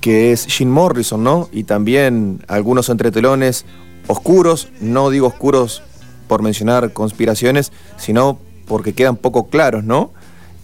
que 0.00 0.32
es 0.32 0.46
Jim 0.46 0.68
Morrison, 0.68 1.22
¿no? 1.22 1.48
Y 1.52 1.64
también 1.64 2.42
algunos 2.48 2.88
entretelones 2.88 3.64
oscuros, 4.06 4.68
no 4.80 5.10
digo 5.10 5.26
oscuros 5.26 5.82
por 6.28 6.42
mencionar 6.42 6.92
conspiraciones, 6.92 7.72
sino 7.96 8.38
porque 8.66 8.92
quedan 8.92 9.16
poco 9.16 9.48
claros, 9.48 9.84
¿no? 9.84 10.12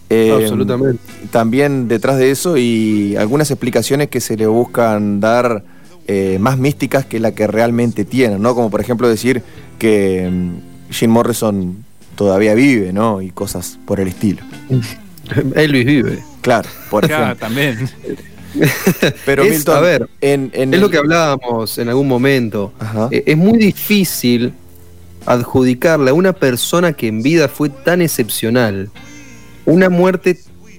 Eh, 0.09 0.31
Absolutamente. 0.35 1.01
también 1.31 1.87
detrás 1.87 2.17
de 2.17 2.31
eso 2.31 2.57
y 2.57 3.15
algunas 3.15 3.49
explicaciones 3.49 4.09
que 4.09 4.19
se 4.19 4.35
le 4.35 4.45
buscan 4.45 5.21
dar 5.21 5.63
eh, 6.07 6.37
más 6.39 6.57
místicas 6.57 7.05
que 7.05 7.19
la 7.19 7.31
que 7.31 7.47
realmente 7.47 8.03
tienen, 8.03 8.41
¿no? 8.41 8.53
Como 8.53 8.69
por 8.69 8.81
ejemplo 8.81 9.07
decir 9.07 9.41
que 9.79 10.29
mm, 10.29 10.91
Jim 10.91 11.11
Morrison 11.11 11.85
todavía 12.21 12.53
vive, 12.53 12.93
¿no? 12.93 13.19
Y 13.21 13.31
cosas 13.31 13.79
por 13.85 13.99
el 13.99 14.09
estilo. 14.09 14.41
Elvis 15.55 15.85
vive. 15.87 16.23
Claro, 16.41 16.69
por 16.91 17.03
ejemplo. 17.05 17.35
también. 17.35 17.89
Pero 19.25 19.41
Es- 19.43 19.49
Milton, 19.51 19.75
a 19.77 19.79
ver, 19.79 20.09
en, 20.21 20.51
en 20.53 20.69
Es 20.69 20.75
el- 20.75 20.81
lo 20.81 20.89
que 20.91 20.97
hablábamos 20.97 21.77
en 21.79 21.89
algún 21.89 22.07
momento. 22.07 22.73
Ajá. 22.79 23.07
Eh, 23.11 23.23
Es 23.25 23.37
muy 23.37 23.57
difícil 23.57 24.53
adjudicarle 25.25 26.11
a 26.11 26.13
una 26.13 26.33
persona 26.33 26.93
que 26.93 27.07
en 27.07 27.23
vida 27.23 27.47
fue 27.47 27.69
tan 27.69 28.01
excepcional 28.01 28.89
una 29.65 29.89
muerte 29.89 30.37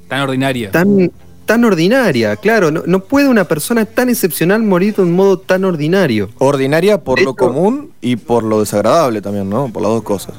Tan 0.08 0.20
ordinaria. 0.20 0.70
tan, 0.70 1.10
tan 1.46 1.64
ordinaria. 1.64 2.36
Claro, 2.36 2.70
no, 2.70 2.82
no 2.86 3.00
puede 3.04 3.28
una 3.28 3.44
persona 3.44 3.84
tan 3.84 4.08
excepcional 4.10 4.62
morir 4.62 4.94
de 4.94 5.02
un 5.02 5.12
modo 5.12 5.38
tan 5.38 5.64
ordinario. 5.64 6.28
Ordinaria 6.38 6.98
por 7.02 7.18
De 7.18 7.24
lo 7.24 7.30
hecho- 7.30 7.36
común 7.36 7.90
y 8.00 8.14
por 8.16 8.42
lo 8.44 8.60
desagradable 8.60 9.20
también, 9.22 9.48
¿no? 9.48 9.72
Por 9.72 9.82
las 9.82 9.90
dos 9.90 10.02
cosas. 10.04 10.34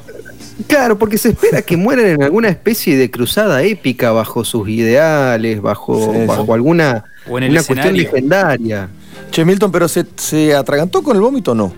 Claro, 0.67 0.97
porque 0.99 1.17
se 1.17 1.29
espera 1.29 1.61
que 1.63 1.75
mueran 1.77 2.05
en 2.05 2.23
alguna 2.23 2.47
especie 2.49 2.95
de 2.95 3.09
cruzada 3.09 3.63
épica 3.63 4.11
bajo 4.11 4.43
sus 4.45 4.69
ideales, 4.69 5.61
bajo, 5.61 6.13
Sí, 6.13 6.25
bajo 6.27 6.45
sí. 6.45 6.51
alguna 6.51 7.05
O 7.29 7.37
en 7.37 7.45
el 7.45 7.51
una 7.51 7.63
cuestión 7.63 7.97
legendaria. 7.97 8.89
Che, 9.31 9.43
Milton, 9.45 9.71
pero 9.71 9.87
¿se, 9.87 10.05
se 10.15 10.53
atragantó 10.55 11.01
con 11.01 11.15
el 11.15 11.21
vómito 11.21 11.51
o 11.53 11.55
no? 11.55 11.73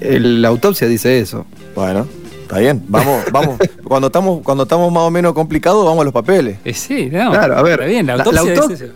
El- 0.00 0.40
la 0.40 0.48
autopsia 0.48 0.86
dice 0.86 1.18
eso. 1.20 1.46
Bueno, 1.74 2.06
está 2.42 2.58
bien. 2.58 2.82
Vamos, 2.88 3.24
vamos. 3.32 3.58
cuando 3.84 4.06
estamos, 4.06 4.42
cuando 4.42 4.62
estamos 4.62 4.90
más 4.92 5.02
o 5.02 5.10
menos 5.10 5.32
complicados, 5.32 5.84
vamos 5.84 6.00
a 6.02 6.04
los 6.04 6.12
papeles. 6.12 6.58
Eh, 6.64 6.74
sí, 6.74 7.08
no. 7.12 7.30
Claro, 7.32 7.56
a 7.56 7.62
ver, 7.62 7.72
Está 7.80 7.86
bien, 7.86 8.06
la 8.06 8.16
la- 8.16 8.22
autopsia 8.24 8.54
auto- 8.54 8.72
es 8.72 8.80
eso. 8.82 8.92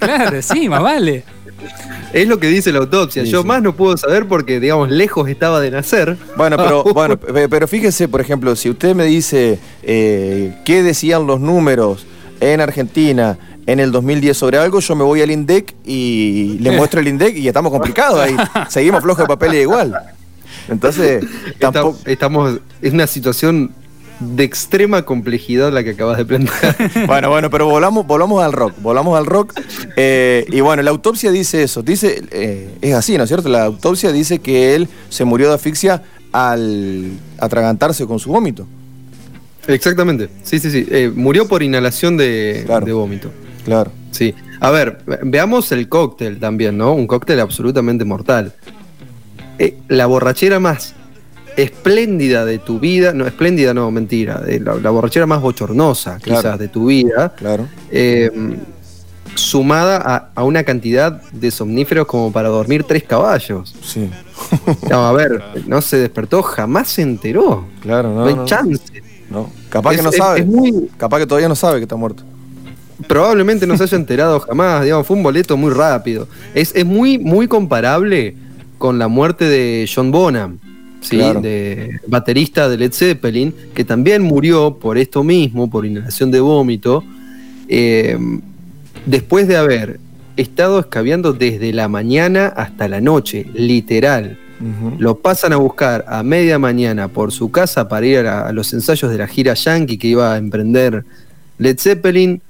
claro, 0.00 0.42
sí, 0.42 0.68
más 0.68 0.82
vale. 0.82 1.24
Es 2.12 2.28
lo 2.28 2.38
que 2.38 2.48
dice 2.48 2.72
la 2.72 2.80
autopsia. 2.80 3.24
Sí, 3.24 3.30
Yo 3.30 3.42
sí. 3.42 3.46
más 3.48 3.62
no 3.62 3.74
puedo 3.74 3.96
saber 3.96 4.26
porque, 4.28 4.60
digamos, 4.60 4.90
lejos 4.90 5.28
estaba 5.28 5.60
de 5.60 5.70
nacer. 5.70 6.16
Bueno, 6.36 6.56
pero, 6.56 6.84
bueno, 6.94 7.16
pe- 7.16 7.48
pero 7.48 7.66
fíjese, 7.66 8.08
por 8.08 8.20
ejemplo, 8.20 8.54
si 8.56 8.68
usted 8.70 8.94
me 8.94 9.04
dice 9.04 9.58
eh, 9.82 10.54
qué 10.64 10.82
decían 10.82 11.26
los 11.26 11.40
números 11.40 12.06
en 12.40 12.60
Argentina 12.60 13.38
en 13.66 13.80
el 13.80 13.92
2010 13.92 14.36
sobre 14.36 14.58
algo, 14.58 14.80
yo 14.80 14.96
me 14.96 15.04
voy 15.04 15.22
al 15.22 15.30
INDEC 15.30 15.74
y 15.86 16.58
le 16.60 16.70
muestro 16.76 17.00
el 17.00 17.08
INDEC 17.08 17.36
y 17.36 17.48
estamos 17.48 17.72
complicados 17.72 18.18
ahí. 18.20 18.36
Seguimos 18.68 19.02
flojos 19.02 19.24
de 19.24 19.28
papeles 19.28 19.62
igual. 19.62 19.94
Entonces, 20.68 21.24
tampoco... 21.58 21.98
estamos, 22.04 22.58
es 22.80 22.92
una 22.92 23.06
situación 23.06 23.72
de 24.36 24.44
extrema 24.44 25.02
complejidad 25.02 25.72
la 25.72 25.82
que 25.84 25.90
acabas 25.90 26.18
de 26.18 26.24
plantear. 26.24 26.76
Bueno, 27.06 27.28
bueno, 27.30 27.50
pero 27.50 27.66
volamos, 27.66 28.06
volamos 28.06 28.42
al 28.42 28.52
rock, 28.52 28.74
volamos 28.80 29.18
al 29.18 29.26
rock. 29.26 29.52
eh, 29.96 30.46
y 30.50 30.60
bueno, 30.60 30.82
la 30.82 30.90
autopsia 30.90 31.30
dice 31.30 31.62
eso, 31.62 31.82
dice, 31.82 32.22
eh, 32.30 32.70
es 32.80 32.94
así, 32.94 33.16
¿no 33.18 33.24
es 33.24 33.28
cierto? 33.28 33.48
La 33.48 33.64
autopsia 33.64 34.12
dice 34.12 34.38
que 34.38 34.74
él 34.74 34.88
se 35.08 35.24
murió 35.24 35.48
de 35.48 35.54
asfixia 35.54 36.02
al 36.32 37.10
atragantarse 37.38 38.06
con 38.06 38.18
su 38.18 38.30
vómito. 38.30 38.66
Exactamente. 39.66 40.28
Sí, 40.42 40.58
sí, 40.58 40.70
sí. 40.70 40.86
Eh, 40.90 41.12
murió 41.14 41.46
por 41.46 41.62
inhalación 41.62 42.16
de, 42.16 42.62
Claro. 42.66 42.86
de 42.86 42.92
vómito. 42.92 43.30
Claro. 43.64 43.92
Sí. 44.10 44.34
A 44.60 44.70
ver, 44.70 44.98
ve- 45.06 45.20
veamos 45.22 45.70
el 45.72 45.88
cóctel 45.88 46.38
también, 46.40 46.76
¿no? 46.76 46.92
Un 46.94 47.06
cóctel 47.06 47.38
absolutamente 47.40 48.04
mortal. 48.04 48.52
Eh, 49.58 49.76
la 49.88 50.06
borrachera 50.06 50.58
más 50.58 50.94
espléndida 51.56 52.44
de 52.44 52.58
tu 52.58 52.78
vida, 52.80 53.12
no, 53.12 53.26
espléndida 53.26 53.74
no, 53.74 53.90
mentira, 53.90 54.40
de 54.40 54.60
la, 54.60 54.74
la 54.74 54.90
borrachera 54.90 55.26
más 55.26 55.40
bochornosa 55.40 56.18
Claro. 56.20 56.40
quizás 56.42 56.58
de 56.58 56.68
tu 56.68 56.86
vida, 56.86 57.34
Claro. 57.36 57.68
eh, 57.90 58.30
sumada 59.34 59.96
a, 59.96 60.28
a 60.34 60.44
una 60.44 60.62
cantidad 60.64 61.22
de 61.32 61.50
somníferos 61.50 62.06
como 62.06 62.30
para 62.32 62.48
dormir 62.48 62.84
tres 62.84 63.04
caballos. 63.04 63.74
Sí. 63.82 64.08
No, 64.90 65.06
a 65.06 65.12
ver, 65.12 65.42
no 65.66 65.80
se 65.80 65.96
despertó, 65.96 66.42
jamás 66.42 66.88
se 66.88 67.02
enteró. 67.02 67.64
Claro, 67.80 68.10
no. 68.10 68.16
No, 68.20 68.24
hay 68.26 68.34
no, 68.34 68.44
chance. 68.44 68.82
no. 69.30 69.48
Capaz 69.70 69.92
Es- 69.92 69.96
que 69.98 70.02
no 70.02 70.10
es- 70.10 70.16
sabe. 70.16 70.40
es 70.40 70.46
muy, 70.46 70.90
Capaz 70.98 71.20
que 71.20 71.26
todavía 71.26 71.48
no 71.48 71.54
sabe 71.54 71.78
que 71.78 71.84
está 71.84 71.96
muerto. 71.96 72.22
probablemente 73.08 73.66
no 73.66 73.76
se 73.78 73.84
haya 73.84 73.96
enterado 73.96 74.40
jamás, 74.40 74.84
digamos, 74.84 75.06
fue 75.06 75.16
un 75.16 75.22
boleto 75.22 75.56
muy 75.56 75.70
rápido. 75.72 76.28
Es, 76.54 76.72
es 76.74 76.84
muy, 76.84 77.18
muy 77.18 77.48
comparable 77.48 78.36
con 78.78 78.98
la 78.98 79.08
muerte 79.08 79.44
de 79.46 79.88
John 79.92 80.10
Bonham, 80.10 80.58
¿sí? 81.02 81.16
Claro. 81.16 81.40
de 81.40 82.00
baterista 82.06 82.68
de 82.68 82.78
Led 82.78 82.92
Zeppelin, 82.92 83.54
que 83.74 83.84
también 83.84 84.22
murió 84.22 84.78
por 84.78 84.96
esto 84.96 85.22
mismo, 85.22 85.68
por 85.68 85.84
inhalación 85.84 86.30
de 86.30 86.40
vómito, 86.40 87.04
eh, 87.68 88.16
después 89.04 89.46
de 89.48 89.56
haber 89.56 90.00
estado 90.36 90.80
escabeando 90.80 91.32
desde 91.32 91.72
la 91.72 91.88
mañana 91.88 92.46
hasta 92.46 92.88
la 92.88 93.00
noche, 93.00 93.46
literal. 93.52 94.38
Lo 94.98 95.18
pasan 95.18 95.52
a 95.52 95.56
buscar 95.56 96.04
a 96.06 96.22
media 96.22 96.56
mañana 96.56 97.08
por 97.08 97.32
su 97.32 97.50
casa 97.50 97.88
para 97.88 98.06
ir 98.06 98.26
a, 98.28 98.46
a 98.46 98.52
los 98.52 98.72
ensayos 98.72 99.10
de 99.10 99.18
la 99.18 99.26
gira 99.26 99.54
Yankee 99.54 99.98
que 99.98 100.06
iba 100.06 100.34
a 100.34 100.38
emprender 100.38 101.04
Led 101.58 101.80
Zeppelin. 101.80 102.40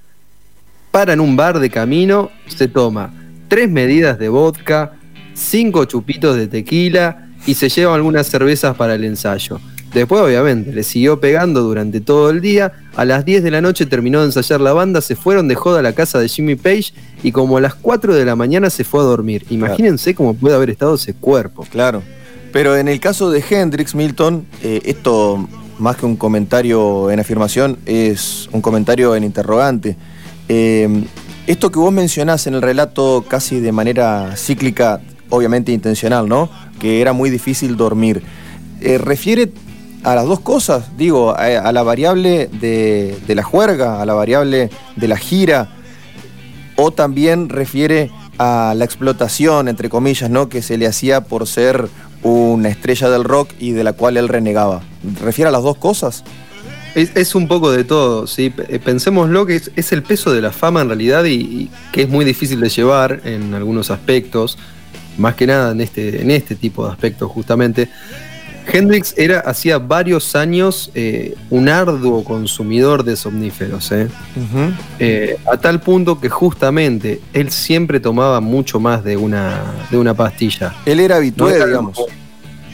Para 0.91 1.15
en 1.15 1.21
un 1.21 1.37
bar 1.37 1.59
de 1.59 1.71
camino, 1.71 2.31
se 2.49 2.69
toma 2.69 3.15
tres 3.49 3.71
medidas 3.71 4.19
de 4.19 4.29
vodka, 4.29 4.93
cinco 5.33 5.87
chupitos 5.87 6.37
de 6.37 6.49
tequila 6.49 7.32
y 7.47 7.55
se 7.55 7.69
lleva 7.69 7.95
algunas 7.95 8.27
cervezas 8.29 8.77
para 8.77 8.95
el 8.95 9.05
ensayo. 9.05 9.61
Después, 9.93 10.23
obviamente, 10.23 10.73
le 10.73 10.83
siguió 10.85 11.21
pegando 11.21 11.61
durante 11.61 12.01
todo 12.01 12.31
el 12.31 12.41
día. 12.41 12.73
A 12.97 13.05
las 13.05 13.27
10 13.27 13.43
de 13.43 13.51
la 13.51 13.61
noche 13.61 13.85
terminó 13.85 14.21
de 14.21 14.27
ensayar 14.27 14.61
la 14.61 14.73
banda, 14.73 15.03
se 15.03 15.17
fueron 15.17 15.49
de 15.49 15.55
joda 15.55 15.81
a 15.81 15.83
la 15.83 15.93
casa 15.93 16.19
de 16.19 16.29
Jimmy 16.29 16.57
Page 16.57 16.95
y 17.23 17.33
como 17.33 17.59
a 17.59 17.61
las 17.61 17.75
4 17.75 18.15
de 18.15 18.25
la 18.25 18.35
mañana 18.35 18.71
se 18.71 18.85
fue 18.85 19.01
a 19.01 19.05
dormir. 19.05 19.45
Imagínense 19.51 20.15
cómo 20.15 20.35
puede 20.35 20.57
haber 20.57 20.71
estado 20.71 20.95
ese 20.95 21.13
cuerpo. 21.13 21.67
Claro. 21.71 22.03
Pero 22.53 22.77
en 22.77 22.89
el 22.89 23.01
caso 23.01 23.31
de 23.31 23.45
Hendrix 23.49 23.95
Milton, 23.95 24.47
eh, 24.63 24.81
esto 24.85 25.47
más 25.79 25.97
que 25.97 26.07
un 26.07 26.17
comentario 26.17 27.11
en 27.11 27.21
afirmación, 27.21 27.79
es 27.85 28.49
un 28.53 28.63
comentario 28.63 29.15
en 29.15 29.25
interrogante. 29.25 29.97
Eh, 30.49 31.05
esto 31.47 31.71
que 31.71 31.79
vos 31.79 31.93
mencionás 31.93 32.47
en 32.47 32.55
el 32.55 32.63
relato 32.63 33.25
casi 33.29 33.61
de 33.61 33.73
manera 33.73 34.37
cíclica 34.37 35.01
obviamente 35.29 35.73
intencional, 35.73 36.29
¿no? 36.29 36.51
Que 36.83 37.01
era 37.01 37.15
muy 37.15 37.31
difícil 37.31 37.79
dormir. 37.79 38.23
Eh, 38.83 38.99
refiere 38.99 39.53
a 40.03 40.15
las 40.15 40.27
dos 40.27 40.41
cosas, 40.41 40.97
digo, 40.97 41.35
a, 41.37 41.73
la 41.73 41.83
variable 41.83 42.49
de, 42.49 43.17
la 43.29 43.43
juerga, 43.43 44.03
a 44.03 44.07
la 44.07 44.15
variable 44.15 44.71
de 44.97 45.09
la 45.09 45.17
gira, 45.17 45.69
o 46.77 46.91
también 46.91 47.49
refiere 47.49 48.11
a 48.39 48.75
la 48.77 48.85
explotación, 48.85 49.69
entre 49.69 49.89
comillas, 49.89 50.29
¿no? 50.29 50.49
que 50.49 50.63
se 50.63 50.77
le 50.77 50.87
hacía 50.87 51.23
por 51.23 51.47
ser 51.47 51.89
una 52.23 52.69
estrella 52.69 53.11
del 53.11 53.25
rock 53.25 53.51
y 53.61 53.73
de 53.73 53.85
la 53.85 53.93
cual 53.93 54.17
él 54.17 54.29
renegaba. 54.29 54.83
¿Refiere 55.23 55.49
a 55.49 55.53
las 55.53 55.63
dos 55.63 55.77
cosas? 55.77 56.25
Es, 56.95 57.35
un 57.35 57.49
poco 57.49 57.71
de 57.71 57.85
todo, 57.85 58.27
¿sí? 58.27 58.53
Eh, 58.69 58.79
Pensémoslo 58.79 59.47
que 59.47 59.57
es, 59.57 59.71
es 59.77 59.93
el 59.93 60.03
peso 60.03 60.31
de 60.31 60.43
la 60.43 60.51
fama 60.51 60.83
en 60.83 60.89
realidad 60.89 61.25
y, 61.25 61.37
y 61.37 61.71
que 61.91 62.03
es 62.03 62.09
muy 62.09 62.25
difícil 62.25 62.61
de 62.61 62.69
llevar 62.69 63.23
en 63.25 63.55
algunos 63.55 63.91
aspectos, 63.91 64.59
más 65.19 65.35
que 65.35 65.47
nada 65.47 65.73
en 65.73 65.81
este, 65.81 66.23
en 66.23 66.31
este 66.31 66.55
tipo 66.55 66.85
de 66.87 66.93
aspectos 66.93 67.31
justamente. 67.31 67.89
Hendrix 68.71 69.15
era 69.17 69.41
hacía 69.41 69.79
varios 69.79 70.37
años 70.37 70.91
eh, 70.95 71.35
un 71.51 71.69
arduo 71.69 72.23
consumidor 72.23 73.03
de 73.03 73.17
somníferos, 73.17 73.91
¿eh? 73.93 74.09
Eh, 74.99 75.37
a 75.53 75.57
tal 75.57 75.81
punto 75.81 76.21
que 76.21 76.29
justamente 76.29 77.21
él 77.33 77.51
siempre 77.51 77.99
tomaba 77.99 78.41
mucho 78.41 78.79
más 78.79 79.03
de 79.03 79.17
una, 79.17 79.63
de 79.91 79.99
una 79.99 80.15
pastilla. 80.15 80.75
Él 80.87 81.01
era 81.01 81.17
habitué, 81.17 81.59
No 81.59 81.67
digamos. 81.67 81.99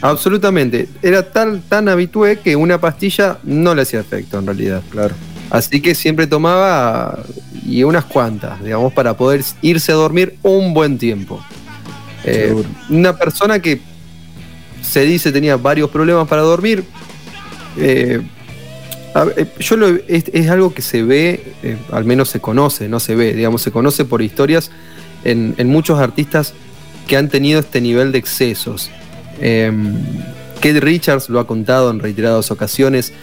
Absolutamente. 0.01 0.87
Era 1.01 1.23
tal, 1.23 1.61
tan 1.67 1.89
habitué 1.89 2.39
que 2.39 2.55
una 2.55 2.79
pastilla 2.79 3.39
no 3.43 3.75
le 3.75 3.81
hacía 3.81 3.99
efecto 3.99 4.39
en 4.39 4.45
realidad. 4.45 4.81
Claro. 4.89 5.15
Así 5.49 5.81
que 5.81 5.95
siempre 5.95 6.27
tomaba 6.27 7.19
y 7.65 7.83
unas 7.83 8.05
cuantas, 8.05 8.63
digamos, 8.63 8.93
para 8.93 9.17
poder 9.17 9.43
irse 9.61 9.91
a 9.91 9.95
dormir 9.95 10.37
un 10.43 10.73
buen 10.73 10.97
tiempo. 10.97 11.43
Eh, 12.23 12.55
una 12.89 13.15
persona 13.17 13.59
que 13.59 13.79
se 14.81 15.01
dice 15.05 15.31
tenía 15.31 15.57
varios 15.57 15.89
problemas 15.89 16.27
para 16.27 16.41
dormir. 16.41 16.83
eh, 17.77 18.21
a 19.15 19.25
yo 19.59 19.75
lo- 19.77 19.87
es, 20.07 20.25
es 20.33 20.49
algo 20.49 20.73
que 20.73 20.81
se 20.81 21.01
ve, 21.03 21.53
eh, 21.63 21.77
al 21.91 22.05
menos 22.05 22.29
se 22.29 22.39
conoce, 22.39 22.87
no 22.89 22.99
se 22.99 23.15
ve, 23.15 23.33
digamos, 23.33 23.61
se 23.61 23.71
conoce 23.71 24.05
por 24.05 24.21
historias 24.21 24.69
en, 25.23 25.55
en 25.57 25.67
muchos 25.69 25.99
artistas 25.99 26.53
que 27.07 27.17
han 27.17 27.27
tenido 27.29 27.59
este 27.59 27.81
nivel 27.81 28.11
de 28.11 28.19
excesos. 28.19 28.91
Eh, 29.41 29.71
Keith 30.61 30.77
Richards 30.77 31.29
lo 31.29 31.39
ha 31.39 31.47
contado 31.47 31.89
en 31.89 31.99
reiteradas 31.99 32.51
ocasiones. 32.51 33.13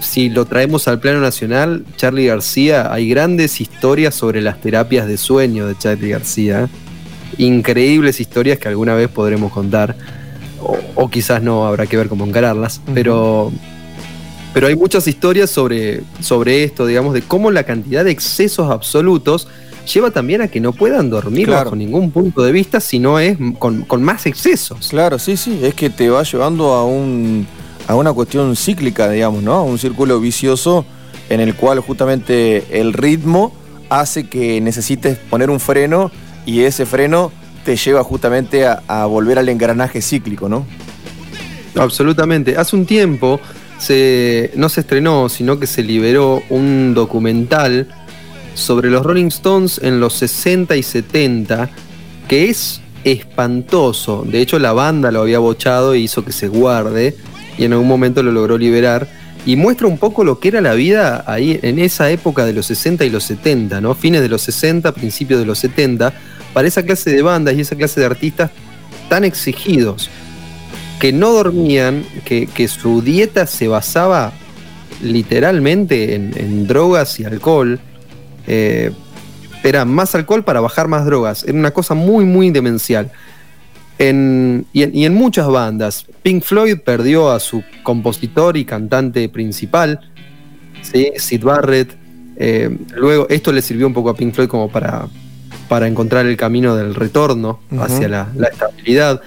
Si 0.00 0.28
lo 0.30 0.44
traemos 0.46 0.88
al 0.88 1.00
plano 1.00 1.20
nacional, 1.20 1.84
Charlie 1.96 2.26
García, 2.26 2.92
hay 2.92 3.08
grandes 3.08 3.60
historias 3.60 4.14
sobre 4.14 4.40
las 4.40 4.60
terapias 4.60 5.06
de 5.06 5.16
sueño 5.18 5.66
de 5.66 5.76
Charlie 5.76 6.10
García. 6.10 6.68
Increíbles 7.38 8.20
historias 8.20 8.58
que 8.58 8.68
alguna 8.68 8.94
vez 8.94 9.08
podremos 9.08 9.52
contar. 9.52 9.96
O, 10.62 10.78
o 10.94 11.10
quizás 11.10 11.42
no, 11.42 11.66
habrá 11.66 11.86
que 11.86 11.96
ver 11.96 12.08
cómo 12.08 12.24
encararlas. 12.24 12.80
Pero 12.94 13.52
pero 14.56 14.68
hay 14.68 14.74
muchas 14.74 15.06
historias 15.06 15.50
sobre, 15.50 16.00
sobre 16.20 16.64
esto, 16.64 16.86
digamos, 16.86 17.12
de 17.12 17.20
cómo 17.20 17.50
la 17.50 17.64
cantidad 17.64 18.04
de 18.04 18.10
excesos 18.10 18.70
absolutos 18.70 19.48
lleva 19.92 20.10
también 20.10 20.40
a 20.40 20.48
que 20.48 20.60
no 20.60 20.72
puedan 20.72 21.10
dormir 21.10 21.44
Claro. 21.44 21.64
bajo 21.66 21.76
ningún 21.76 22.10
punto 22.10 22.42
de 22.42 22.52
vista 22.52 22.80
si 22.80 22.98
no 22.98 23.18
es 23.18 23.36
con, 23.58 23.82
con 23.82 24.02
más 24.02 24.24
excesos. 24.24 24.88
Claro, 24.88 25.18
sí, 25.18 25.36
sí, 25.36 25.60
es 25.62 25.74
que 25.74 25.90
te 25.90 26.08
va 26.08 26.22
llevando 26.22 26.72
a, 26.72 26.86
un, 26.86 27.46
a 27.86 27.94
una 27.96 28.14
cuestión 28.14 28.56
cíclica, 28.56 29.10
digamos, 29.10 29.42
¿no? 29.42 29.52
A 29.52 29.62
un 29.62 29.76
círculo 29.78 30.18
vicioso 30.20 30.86
en 31.28 31.40
el 31.40 31.54
cual 31.54 31.80
justamente 31.80 32.80
el 32.80 32.94
ritmo 32.94 33.52
hace 33.90 34.26
que 34.26 34.62
necesites 34.62 35.18
poner 35.18 35.50
un 35.50 35.60
freno 35.60 36.10
y 36.46 36.62
ese 36.62 36.86
freno 36.86 37.32
te 37.64 37.76
lleva 37.76 38.04
justamente 38.04 38.64
a, 38.64 39.04
volver 39.06 39.40
al 39.40 39.48
engranaje 39.48 40.00
cíclico, 40.00 40.48
¿no? 40.48 40.64
Absolutamente. 41.74 42.56
Hace 42.56 42.76
un 42.76 42.86
tiempo 42.86 43.40
se, 43.78 44.52
no 44.54 44.68
se 44.68 44.80
estrenó, 44.80 45.28
sino 45.28 45.58
que 45.58 45.66
se 45.66 45.82
liberó 45.82 46.42
un 46.48 46.94
documental 46.94 47.88
sobre 48.54 48.88
los 48.88 49.04
Rolling 49.04 49.26
Stones 49.26 49.80
en 49.82 49.98
los 49.98 50.14
60 50.14 50.76
y 50.76 50.82
70, 50.82 51.68
que 52.28 52.48
es 52.48 52.80
espantoso. 53.02 54.24
De 54.26 54.40
hecho, 54.40 54.58
la 54.60 54.72
banda 54.72 55.10
lo 55.10 55.20
había 55.20 55.40
bochado 55.40 55.94
e 55.94 55.98
hizo 55.98 56.24
que 56.24 56.32
se 56.32 56.46
guarde, 56.48 57.16
y 57.58 57.64
en 57.64 57.72
algún 57.72 57.88
momento 57.88 58.22
lo 58.22 58.30
logró 58.30 58.56
liberar. 58.56 59.08
Y 59.44 59.54
muestra 59.54 59.86
un 59.86 59.98
poco 59.98 60.24
lo 60.24 60.40
que 60.40 60.48
era 60.48 60.60
la 60.60 60.74
vida 60.74 61.22
ahí 61.26 61.60
en 61.62 61.78
esa 61.78 62.10
época 62.10 62.44
de 62.44 62.52
los 62.52 62.66
60 62.66 63.04
y 63.04 63.10
los 63.10 63.24
70, 63.24 63.80
¿no? 63.80 63.94
Fines 63.94 64.20
de 64.20 64.28
los 64.28 64.42
60, 64.42 64.92
principios 64.92 65.38
de 65.38 65.46
los 65.46 65.58
70, 65.60 66.12
para 66.56 66.68
esa 66.68 66.82
clase 66.82 67.10
de 67.10 67.20
bandas 67.20 67.54
y 67.54 67.60
esa 67.60 67.76
clase 67.76 68.00
de 68.00 68.06
artistas 68.06 68.50
tan 69.10 69.24
exigidos 69.24 70.08
que 70.98 71.12
no 71.12 71.30
dormían, 71.30 72.02
que, 72.24 72.68
su 72.68 73.02
dieta 73.02 73.46
se 73.46 73.68
basaba 73.68 74.32
literalmente 75.02 76.14
en, 76.14 76.66
drogas 76.66 77.20
y 77.20 77.26
alcohol. 77.26 77.78
Eh, 78.46 78.90
era 79.64 79.84
más 79.84 80.14
alcohol 80.14 80.44
para 80.44 80.62
bajar 80.62 80.88
más 80.88 81.04
drogas. 81.04 81.44
Era 81.44 81.58
una 81.58 81.72
cosa 81.72 81.92
muy, 81.92 82.24
muy 82.24 82.48
demencial. 82.48 83.12
En- 83.98 84.64
y, 84.72 85.04
en, 85.04 85.12
muchas 85.12 85.48
bandas. 85.48 86.06
Pink 86.22 86.42
Floyd 86.42 86.78
perdió 86.82 87.32
a 87.32 87.38
su 87.38 87.62
compositor 87.82 88.56
y 88.56 88.64
cantante 88.64 89.28
principal. 89.28 90.00
Sid 90.80 91.44
Barrett. 91.44 91.94
Eh, 92.38 92.74
luego, 92.94 93.26
esto 93.28 93.52
le 93.52 93.60
sirvió 93.60 93.86
un 93.86 93.92
poco 93.92 94.08
a 94.08 94.16
Pink 94.16 94.32
Floyd 94.32 94.48
como 94.48 94.70
para, 94.70 95.06
para 95.68 95.86
encontrar 95.86 96.26
el 96.26 96.36
camino 96.36 96.76
del 96.76 96.94
retorno 96.94 97.60
hacia 97.78 98.08
la, 98.08 98.28
la 98.36 98.48
estabilidad. 98.48 99.20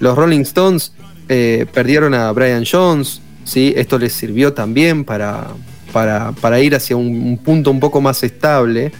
Los 0.00 0.16
Rolling 0.16 0.40
Stones 0.40 0.92
eh, 1.28 1.66
perdieron 1.72 2.14
a 2.14 2.30
Brian 2.32 2.64
Jones, 2.70 3.20
¿sí? 3.44 3.72
esto 3.76 3.98
les 3.98 4.12
sirvió 4.12 4.52
también 4.52 5.04
para, 5.04 5.48
para, 5.92 6.32
para 6.32 6.60
ir 6.60 6.74
hacia 6.74 6.96
un, 6.96 7.06
un 7.06 7.38
punto 7.38 7.70
un 7.70 7.80
poco 7.80 8.00
más 8.00 8.22
estable. 8.22 8.92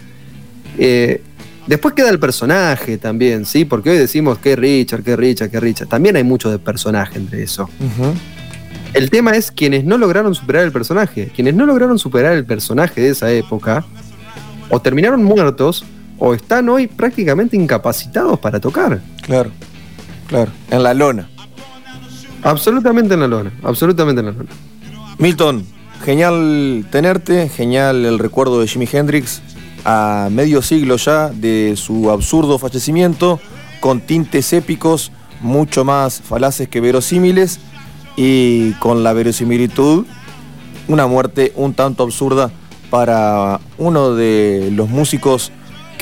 Eh, 0.77 1.21
después 1.67 1.93
queda 1.93 2.09
el 2.09 2.19
personaje 2.19 2.97
también, 2.97 3.45
¿sí? 3.45 3.65
porque 3.65 3.91
hoy 3.91 3.97
decimos 3.97 4.37
que 4.39 4.55
Richard, 4.55 5.03
que 5.03 5.15
Richard, 5.15 5.49
que 5.49 5.59
Richard. 5.59 5.87
También 5.87 6.15
hay 6.15 6.23
mucho 6.23 6.49
de 6.49 6.59
personaje 6.59 7.17
entre 7.17 7.43
eso. 7.43 7.69
El 8.93 9.09
tema 9.09 9.35
es 9.35 9.51
quienes 9.51 9.83
no 9.83 9.97
lograron 9.97 10.35
superar 10.35 10.63
el 10.63 10.71
personaje. 10.71 11.31
Quienes 11.35 11.55
no 11.55 11.65
lograron 11.65 11.97
superar 11.97 12.33
el 12.33 12.45
personaje 12.45 13.01
de 13.01 13.09
esa 13.09 13.31
época, 13.31 13.83
o 14.69 14.79
terminaron 14.81 15.23
muertos, 15.23 15.83
o 16.19 16.33
están 16.33 16.69
hoy 16.69 16.87
prácticamente 16.87 17.55
incapacitados 17.55 18.39
para 18.39 18.59
tocar. 18.59 19.01
Claro, 19.21 19.51
claro. 20.27 20.51
En 20.69 20.83
la 20.83 20.93
lona. 20.93 21.29
Absolutamente 22.43 23.13
en 23.13 23.21
la 23.21 23.27
lona, 23.27 23.51
absolutamente 23.63 24.19
en 24.19 24.25
la 24.27 24.31
lona. 24.33 24.49
Milton, 25.17 25.65
genial 26.03 26.85
tenerte, 26.91 27.47
genial 27.49 28.05
el 28.05 28.19
recuerdo 28.19 28.59
de 28.59 28.67
Jimi 28.67 28.87
Hendrix 28.91 29.41
a 29.85 30.29
medio 30.31 30.61
siglo 30.61 30.97
ya 30.97 31.29
de 31.29 31.75
su 31.77 32.09
absurdo 32.11 32.57
fallecimiento, 32.57 33.39
con 33.79 34.01
tintes 34.01 34.53
épicos, 34.53 35.11
mucho 35.41 35.83
más 35.83 36.21
falaces 36.21 36.69
que 36.69 36.81
verosímiles 36.81 37.59
y 38.15 38.71
con 38.73 39.03
la 39.03 39.13
verosimilitud, 39.13 40.05
una 40.87 41.07
muerte 41.07 41.51
un 41.55 41.73
tanto 41.73 42.03
absurda 42.03 42.51
para 42.89 43.59
uno 43.77 44.15
de 44.15 44.69
los 44.73 44.89
músicos 44.89 45.51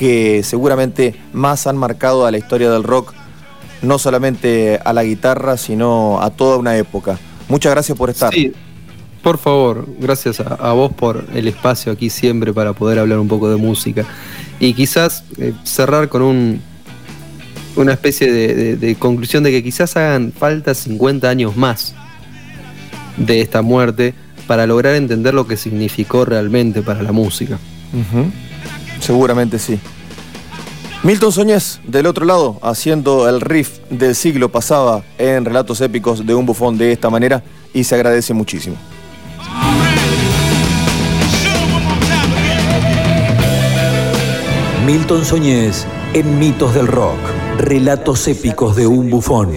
que 0.01 0.41
seguramente 0.43 1.13
más 1.31 1.67
han 1.67 1.77
marcado 1.77 2.25
a 2.25 2.31
la 2.31 2.39
historia 2.39 2.71
del 2.71 2.81
rock, 2.81 3.13
no 3.83 3.99
solamente 3.99 4.79
a 4.83 4.93
la 4.93 5.03
guitarra, 5.03 5.57
sino 5.57 6.19
a 6.23 6.31
toda 6.31 6.57
una 6.57 6.75
época. 6.75 7.19
Muchas 7.47 7.71
gracias 7.71 7.95
por 7.95 8.09
estar. 8.09 8.33
Sí, 8.33 8.51
por 9.21 9.37
favor, 9.37 9.87
gracias 9.99 10.39
a, 10.39 10.55
a 10.55 10.73
vos 10.73 10.91
por 10.91 11.23
el 11.35 11.47
espacio 11.47 11.91
aquí 11.91 12.09
siempre 12.09 12.51
para 12.51 12.73
poder 12.73 12.97
hablar 12.97 13.19
un 13.19 13.27
poco 13.27 13.47
de 13.51 13.57
música. 13.57 14.03
Y 14.59 14.73
quizás 14.73 15.23
eh, 15.37 15.53
cerrar 15.63 16.09
con 16.09 16.23
un, 16.23 16.61
una 17.75 17.93
especie 17.93 18.31
de, 18.33 18.55
de- 18.55 18.77
de 18.77 18.95
conclusión 18.95 19.43
de 19.43 19.51
que 19.51 19.61
quizás 19.61 19.95
hagan 19.97 20.33
falta 20.35 20.73
50 20.73 21.29
años 21.29 21.55
más 21.55 21.93
de 23.17 23.39
esta 23.41 23.61
muerte 23.61 24.15
para 24.47 24.65
lograr 24.65 24.95
entender 24.95 25.35
lo 25.35 25.45
que 25.45 25.57
significó 25.57 26.25
realmente 26.25 26.81
para 26.81 27.03
la 27.03 27.11
música. 27.11 27.59
Seguramente 29.01 29.59
sí. 29.59 29.79
Milton 31.03 31.31
Soñez, 31.31 31.79
del 31.85 32.05
otro 32.05 32.25
lado, 32.25 32.59
haciendo 32.61 33.27
el 33.27 33.41
riff 33.41 33.79
del 33.89 34.15
siglo 34.15 34.49
pasaba 34.49 35.03
en 35.17 35.43
relatos 35.43 35.81
épicos 35.81 36.25
de 36.25 36.35
un 36.35 36.45
bufón 36.45 36.77
de 36.77 36.91
esta 36.91 37.09
manera 37.09 37.43
y 37.73 37.83
se 37.83 37.95
agradece 37.95 38.33
muchísimo. 38.33 38.77
Milton 44.85 45.25
Soñez 45.25 45.85
en 46.13 46.37
Mitos 46.39 46.73
del 46.75 46.87
Rock. 46.87 47.17
Relatos 47.57 48.27
épicos 48.27 48.75
de 48.75 48.87
un 48.87 49.09
bufón. 49.09 49.51